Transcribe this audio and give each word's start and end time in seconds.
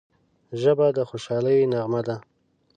ژبه 0.61 0.87
د 0.97 0.99
خوشحالۍ 1.09 1.59
نغمه 1.71 2.01
ده 2.07 2.15